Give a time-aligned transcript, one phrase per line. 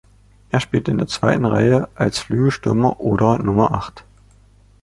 [0.49, 4.03] Er spielt in der zweiten Reihe, als Flügelstürmer oder Nummer Acht.